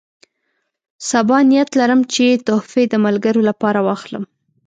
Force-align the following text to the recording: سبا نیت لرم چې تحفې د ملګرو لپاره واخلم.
سبا 1.09 1.37
نیت 1.49 1.69
لرم 1.79 2.01
چې 2.13 2.25
تحفې 2.47 2.83
د 2.89 2.93
ملګرو 3.05 3.41
لپاره 3.49 3.79
واخلم. 3.87 4.23